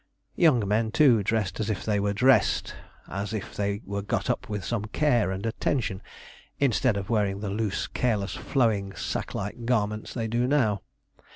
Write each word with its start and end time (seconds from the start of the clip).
Young 0.35 0.67
men, 0.67 0.89
too, 0.89 1.21
dressed 1.21 1.59
as 1.59 1.69
if 1.69 1.85
they 1.85 1.99
were 1.99 2.11
dressed 2.11 2.73
as 3.07 3.35
if 3.35 3.55
they 3.55 3.83
were 3.85 4.01
got 4.01 4.31
up 4.31 4.49
with 4.49 4.65
some 4.65 4.85
care 4.85 5.29
and 5.29 5.45
attention 5.45 6.01
instead 6.57 6.97
of 6.97 7.11
wearing 7.11 7.39
the 7.41 7.51
loose, 7.51 7.85
careless, 7.85 8.33
flowing, 8.33 8.95
sack 8.95 9.35
like 9.35 9.63
garments 9.65 10.15
they 10.15 10.27
do 10.27 10.47
now. 10.47 10.81